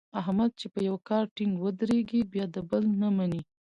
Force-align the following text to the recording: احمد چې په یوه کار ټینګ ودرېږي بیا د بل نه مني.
احمد 0.19 0.51
چې 0.59 0.67
په 0.73 0.79
یوه 0.87 0.99
کار 1.09 1.23
ټینګ 1.35 1.53
ودرېږي 1.63 2.21
بیا 2.31 2.45
د 2.55 2.57
بل 2.69 2.83
نه 3.01 3.09
مني. 3.17 3.41